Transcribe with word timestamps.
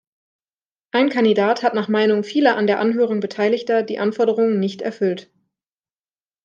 Ein 0.89 1.09
Kandidat 1.09 1.61
hat 1.61 1.75
nach 1.75 1.87
Meinung 1.87 2.23
vieler 2.23 2.55
an 2.57 2.65
der 2.65 2.79
Anhörung 2.79 3.19
Beteiliger 3.19 3.83
die 3.83 3.99
Anforderungen 3.99 4.59
nicht 4.59 4.81
erfüllt. 4.81 5.29